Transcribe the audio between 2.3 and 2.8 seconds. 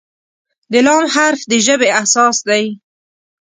دی.